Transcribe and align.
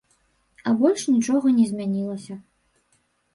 А 0.71 0.71
больш 0.79 1.03
нічога 1.15 1.51
не 1.59 1.65
змянілася. 1.73 2.39